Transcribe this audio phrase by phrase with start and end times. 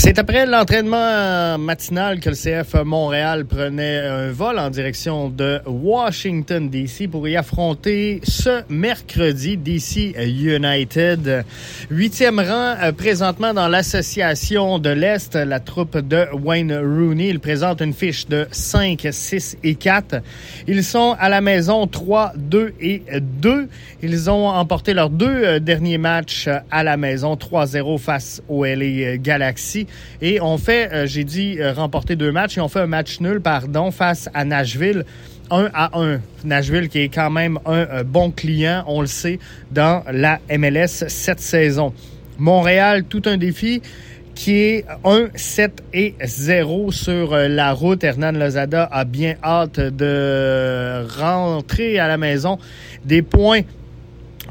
[0.00, 6.70] C'est après l'entraînement matinal que le CF Montréal prenait un vol en direction de Washington,
[6.70, 7.08] D.C.
[7.08, 11.44] pour y affronter ce mercredi DC United.
[11.90, 17.30] Huitième rang euh, présentement dans l'association de l'Est, la troupe de Wayne Rooney.
[17.30, 20.22] Il présente une fiche de 5, 6 et 4.
[20.68, 23.68] Ils sont à la maison 3, 2 et 2.
[24.04, 29.16] Ils ont emporté leurs deux euh, derniers matchs à la maison 3-0 face au LA
[29.16, 29.87] Galaxy.
[30.20, 33.20] Et on fait, euh, j'ai dit, euh, remporter deux matchs et on fait un match
[33.20, 35.04] nul, pardon, face à Nashville.
[35.50, 36.20] 1 à 1.
[36.44, 39.38] Nashville qui est quand même un, euh, bon client, on le sait,
[39.70, 41.94] dans la MLS cette saison.
[42.38, 43.80] Montréal, tout un défi
[44.34, 48.04] qui est 1, 7 et 0 sur la route.
[48.04, 52.58] Hernan Lozada a bien hâte de rentrer à la maison
[53.04, 53.62] des points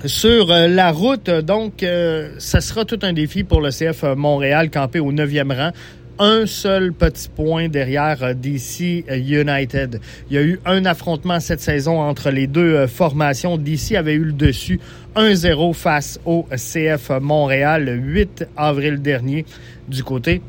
[0.06, 1.30] sur euh, la route.
[1.30, 5.72] Donc, euh, ça sera tout un défi pour le CF Montréal, campé au 9e rang.
[6.20, 10.00] Un seul petit point derrière euh, DC United.
[10.30, 13.58] Il y a eu un affrontement cette saison entre les deux formations.
[13.58, 14.80] DC avait eu le dessus
[15.16, 19.45] 1-0 face au CF Montréal le 8 avril dernier
[19.88, 20.42] du côté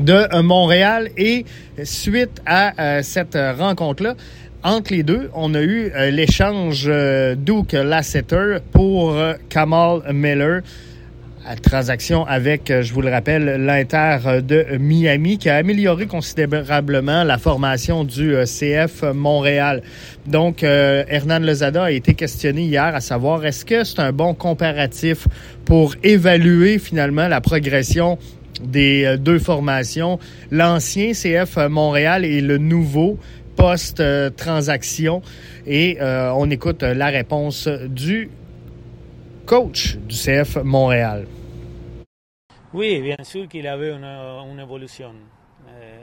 [0.00, 1.10] de Montréal.
[1.16, 1.44] Et
[1.82, 4.14] suite à cette rencontre-là,
[4.64, 7.36] entre les deux, on a eu euh, l'échange euh,
[7.72, 10.62] Lasseter pour euh, Kamal Miller.
[11.62, 18.04] transaction avec, je vous le rappelle, l'Inter de Miami qui a amélioré considérablement la formation
[18.04, 19.82] du CF Montréal.
[20.26, 25.26] Donc, Hernan Lozada a été questionné hier à savoir est-ce que c'est un bon comparatif
[25.64, 28.18] pour évaluer finalement la progression
[28.62, 30.18] des deux formations,
[30.50, 33.18] l'ancien CF Montréal et le nouveau
[33.58, 35.20] post-transaction.
[35.66, 38.30] Et euh, on écoute la réponse du
[39.46, 41.26] coach du CF Montréal.
[42.72, 45.12] Oui, bien sûr qu'il avait une, évolution.
[45.68, 45.98] Euh,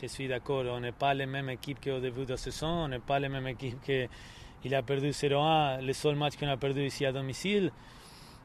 [0.00, 2.88] je suis d'accord, on n'est pas les mêmes équipes qu'au début de la saison, on
[2.88, 6.84] n'est pas les mêmes équipes qu'il a perdu 0-1, le seul match qu'on a perdu
[6.84, 7.70] ici à domicile.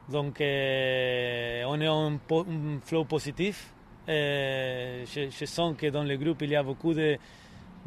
[0.08, 3.72] Donc euh, on est en un flow positif.
[4.06, 7.18] je, sens que dans le groupe il y a beaucoup de,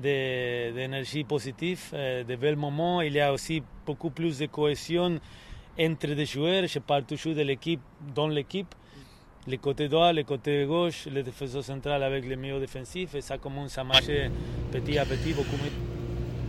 [0.02, 3.02] d'énergie positive, de belles moments.
[3.02, 5.20] Il y a aussi beaucoup plus de cohésion
[5.80, 6.68] entre les joueurs.
[6.68, 7.82] Je parle toujours de l'équipe
[8.16, 8.74] dans l'équipe.
[9.48, 13.16] Le côté droit, le côté gauche, le défenseur central avec le milieu défensif.
[13.16, 14.30] Et ça commence à marcher
[14.72, 16.01] petit à petit beaucoup mieux.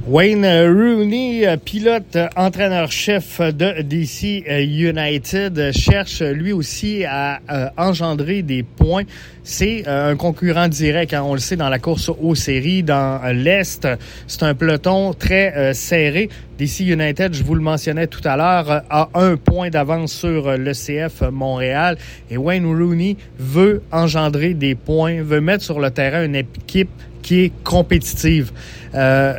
[0.08, 9.04] Wayne Rooney, pilote, entraîneur-chef de DC United, cherche lui aussi à euh, engendrer des points.
[9.44, 13.20] C'est euh, un concurrent direct, hein, on le sait, dans la course aux séries, dans
[13.32, 13.86] l'Est.
[14.26, 16.28] C'est un peloton très euh, serré.
[16.58, 20.72] DC United, je vous le mentionnais tout à l'heure, a un point d'avance sur le
[20.72, 21.96] CF Montréal.
[22.28, 26.90] Et Wayne Rooney veut engendrer des points, veut mettre sur le terrain une équipe
[27.22, 28.52] qui est compétitive.
[28.94, 29.34] Euh,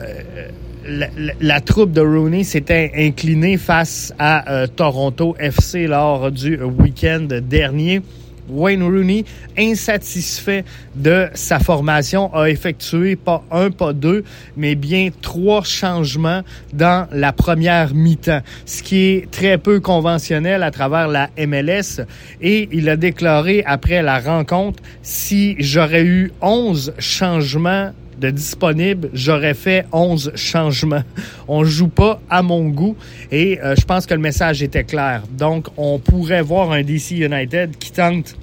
[1.39, 8.01] la, troupe de Rooney s'était inclinée face à euh, Toronto FC lors du week-end dernier.
[8.49, 9.25] Wayne Rooney,
[9.57, 10.65] insatisfait
[10.95, 14.23] de sa formation, a effectué pas un, pas deux,
[14.57, 16.41] mais bien trois changements
[16.73, 22.05] dans la première mi-temps, ce qui est très peu conventionnel à travers la MLS.
[22.41, 29.53] Et il a déclaré après la rencontre, si j'aurais eu 11 changements de disponible, j'aurais
[29.53, 31.03] fait 11 changements.
[31.47, 32.95] On joue pas à mon goût
[33.31, 35.23] et euh, je pense que le message était clair.
[35.31, 38.35] Donc, on pourrait voir un DC United qui tente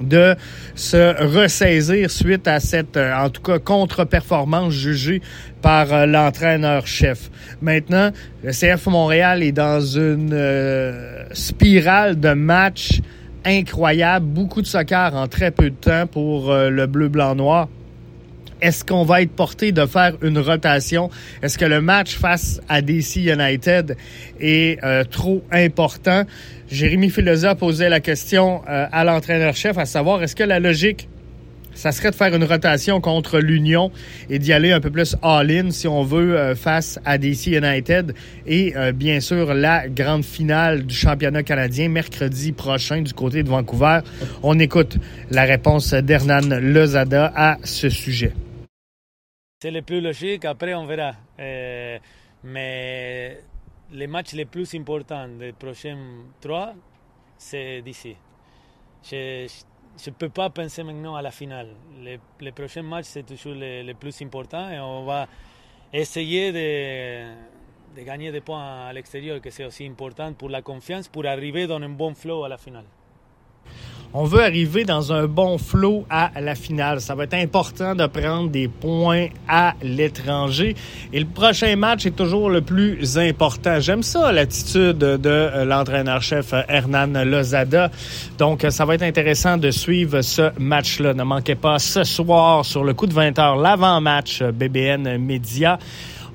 [0.00, 0.34] de
[0.74, 5.22] se ressaisir suite à cette, euh, en tout cas, contre-performance jugée
[5.62, 7.30] par euh, l'entraîneur-chef.
[7.62, 8.10] Maintenant,
[8.42, 10.36] le CF Montréal est dans une
[11.32, 13.00] spirale de matchs
[13.46, 17.68] incroyable, beaucoup de soccer en très peu de temps pour le bleu-blanc-noir.
[18.64, 21.10] Est-ce qu'on va être porté de faire une rotation?
[21.42, 23.94] Est-ce que le match face à DC United
[24.40, 26.22] est euh, trop important?
[26.70, 31.10] Jérémy Filosa posait la question euh, à l'entraîneur-chef à savoir est-ce que la logique
[31.74, 33.90] ça serait de faire une rotation contre l'Union
[34.30, 38.14] et d'y aller un peu plus all-in, si on veut, euh, face à DC United.
[38.46, 43.98] Et bien sûr, la grande finale du championnat canadien mercredi prochain du côté de Vancouver?
[44.42, 44.96] On écoute
[45.30, 48.32] la réponse d'Hernan Lozada à ce sujet.
[49.64, 51.14] C'est le plus logique, après on verra.
[51.40, 51.98] Euh,
[52.42, 53.40] mais
[53.92, 55.96] les matchs les plus importants des prochains
[56.38, 56.74] trois,
[57.38, 58.14] c'est d'ici.
[59.10, 59.46] Je
[60.06, 61.68] ne peux pas penser maintenant à la finale.
[62.02, 65.28] Les, les prochains matchs, c'est toujours les, plus importants et on va
[65.94, 71.08] essayer de, de gagner des points à l'extérieur, que c'est aussi important pour la confiance,
[71.08, 72.84] pour arriver dans un bon flow à la finale.
[74.16, 77.00] On veut arriver dans un bon flot à la finale.
[77.00, 80.76] Ça va être important de prendre des points à l'étranger.
[81.12, 83.80] Et le prochain match est toujours le plus important.
[83.80, 87.90] J'aime ça, l'attitude de l'entraîneur-chef Hernan Lozada.
[88.38, 91.12] Donc, ça va être intéressant de suivre ce match-là.
[91.12, 95.76] Ne manquez pas ce soir sur le coup de 20 h l'avant-match BBN Média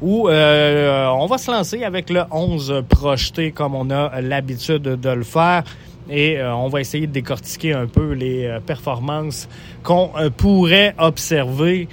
[0.02, 5.10] où euh, on va se lancer avec le 11 projeté comme on a l'habitude de
[5.10, 5.64] le faire.
[6.10, 9.48] Et euh, on va essayer de décortiquer un peu les euh, performances
[9.84, 11.88] qu'on pourrait observer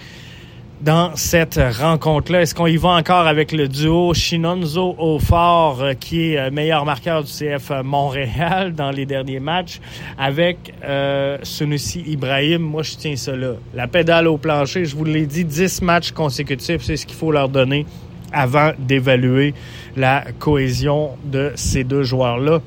[0.80, 2.42] dans cette rencontre-là.
[2.42, 7.30] Est-ce qu'on y va encore avec le duo Shinonzo Aufort, qui est meilleur marqueur du
[7.30, 9.80] CF Montréal dans les derniers matchs,
[10.18, 12.62] avec euh, Sunusi Ibrahim?
[12.62, 13.54] Moi, je tiens ça là.
[13.74, 17.32] La pédale au plancher, je vous l'ai dit, 10 matchs consécutifs, c'est ce qu'il faut
[17.32, 17.86] leur donner
[18.32, 19.54] avant d'évaluer
[19.96, 22.60] la cohésion de ces deux joueurs-là.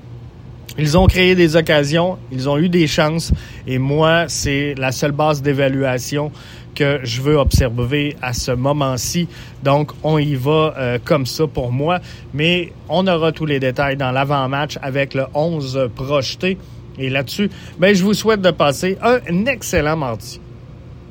[0.82, 3.34] Ils ont créé des occasions, ils ont eu des chances,
[3.68, 6.32] et moi, c'est la seule base d'évaluation
[6.74, 9.28] que je veux observer à ce moment-ci.
[9.62, 12.00] Donc, on y va euh, comme ça pour moi.
[12.34, 16.58] Mais on aura tous les détails dans l'avant-match avec le 11 projeté.
[16.98, 20.40] Et là-dessus, ben, je vous souhaite de passer un excellent mardi.